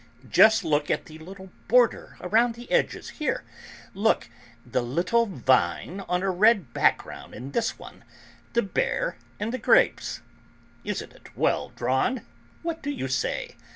[0.31, 3.43] Just look at the little border around the edges; here,
[3.93, 4.27] look,
[4.65, 8.03] the little vine on a red background in this one,
[8.53, 10.21] the Bear and the Grapes.
[10.83, 12.25] Isn't it well drawn?
[12.63, 13.55] What do you say?